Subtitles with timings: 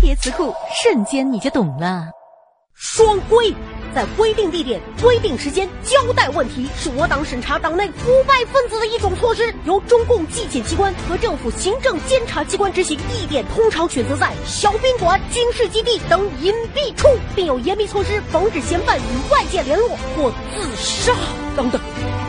[0.00, 2.08] 叠词库瞬间你就懂了。
[2.74, 3.54] 双规
[3.94, 12.96] 在规定地点规定时间交代问题是我党审查党内腐败分子的一种措施由中共纪检机关和政府行政监察机关执行。
[13.10, 17.06] 地点通常选择在小宾馆军事基地等隐蔽处
[17.36, 21.12] 并有严密措施防止嫌犯与外界联络或自杀
[21.54, 22.19] 等等。